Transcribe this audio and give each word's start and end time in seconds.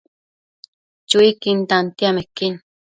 Chuiquin 1.09 1.59
tantiamequin 1.69 2.53